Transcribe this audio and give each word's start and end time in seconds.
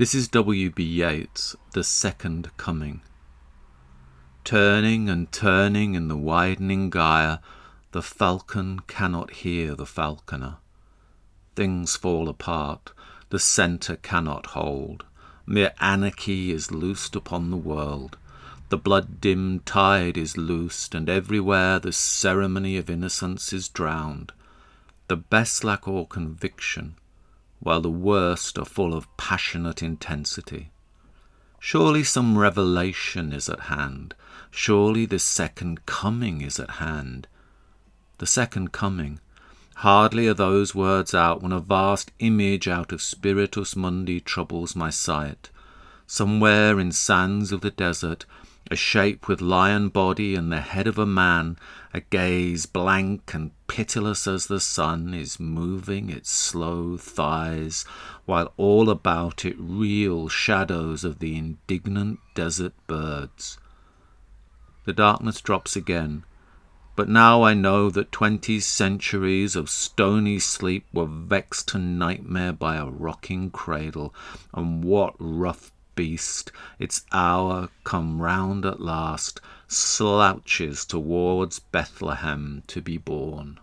This 0.00 0.14
is 0.14 0.28
W.B. 0.28 0.82
Yeats' 0.82 1.56
The 1.74 1.84
Second 1.84 2.56
Coming. 2.56 3.02
Turning 4.44 5.10
and 5.10 5.30
turning 5.30 5.94
in 5.94 6.08
the 6.08 6.16
widening 6.16 6.88
gyre, 6.88 7.40
the 7.92 8.00
falcon 8.00 8.80
cannot 8.86 9.30
hear 9.44 9.74
the 9.74 9.84
falconer. 9.84 10.56
Things 11.54 11.96
fall 11.96 12.30
apart, 12.30 12.92
the 13.28 13.38
centre 13.38 13.96
cannot 13.96 14.46
hold. 14.56 15.04
Mere 15.44 15.74
anarchy 15.80 16.50
is 16.50 16.72
loosed 16.72 17.14
upon 17.14 17.50
the 17.50 17.58
world. 17.58 18.16
The 18.70 18.78
blood 18.78 19.20
dimmed 19.20 19.66
tide 19.66 20.16
is 20.16 20.38
loosed, 20.38 20.94
and 20.94 21.10
everywhere 21.10 21.78
the 21.78 21.92
ceremony 21.92 22.78
of 22.78 22.88
innocence 22.88 23.52
is 23.52 23.68
drowned. 23.68 24.32
The 25.08 25.18
best 25.18 25.62
lack 25.62 25.86
all 25.86 26.06
conviction, 26.06 26.94
while 27.60 27.80
the 27.80 27.90
worst 27.90 28.58
are 28.58 28.64
full 28.64 28.94
of 28.94 29.16
passionate 29.16 29.82
intensity. 29.82 30.70
Surely 31.58 32.02
some 32.02 32.38
revelation 32.38 33.32
is 33.32 33.48
at 33.48 33.60
hand. 33.60 34.14
Surely 34.50 35.06
the 35.06 35.18
second 35.18 35.84
coming 35.86 36.40
is 36.40 36.58
at 36.58 36.70
hand. 36.70 37.28
The 38.18 38.26
second 38.26 38.72
coming. 38.72 39.20
Hardly 39.76 40.26
are 40.26 40.34
those 40.34 40.74
words 40.74 41.14
out 41.14 41.42
when 41.42 41.52
a 41.52 41.60
vast 41.60 42.12
image 42.18 42.66
out 42.66 42.92
of 42.92 43.02
Spiritus 43.02 43.76
Mundi 43.76 44.20
troubles 44.20 44.74
my 44.74 44.90
sight. 44.90 45.50
Somewhere 46.06 46.80
in 46.80 46.92
sands 46.92 47.52
of 47.52 47.60
the 47.60 47.70
desert, 47.70 48.24
a 48.70 48.76
shape 48.76 49.26
with 49.26 49.40
lion 49.40 49.88
body 49.88 50.34
and 50.34 50.52
the 50.52 50.60
head 50.60 50.86
of 50.86 50.98
a 50.98 51.06
man, 51.06 51.56
a 51.92 52.00
gaze 52.00 52.66
blank 52.66 53.34
and 53.34 53.50
pitiless 53.66 54.26
as 54.26 54.46
the 54.46 54.60
sun, 54.60 55.14
is 55.14 55.40
moving 55.40 56.10
its 56.10 56.30
slow 56.30 56.96
thighs, 56.96 57.84
while 58.26 58.52
all 58.56 58.90
about 58.90 59.44
it 59.44 59.56
reel 59.58 60.28
shadows 60.28 61.04
of 61.04 61.18
the 61.18 61.36
indignant 61.36 62.18
desert 62.34 62.74
birds. 62.86 63.58
The 64.84 64.92
darkness 64.92 65.40
drops 65.40 65.74
again, 65.76 66.24
but 66.96 67.08
now 67.08 67.42
I 67.42 67.54
know 67.54 67.90
that 67.90 68.12
twenty 68.12 68.60
centuries 68.60 69.56
of 69.56 69.70
stony 69.70 70.38
sleep 70.38 70.86
were 70.92 71.06
vexed 71.06 71.68
to 71.68 71.78
nightmare 71.78 72.52
by 72.52 72.76
a 72.76 72.86
rocking 72.86 73.50
cradle, 73.50 74.14
and 74.52 74.84
what 74.84 75.14
rough 75.18 75.72
beast, 76.00 76.50
its 76.78 77.04
hour 77.12 77.68
come 77.84 78.22
round 78.22 78.64
at 78.64 78.80
last, 78.80 79.38
slouches 79.68 80.86
towards 80.86 81.58
Bethlehem 81.58 82.62
to 82.66 82.80
be 82.80 82.96
born. 82.96 83.60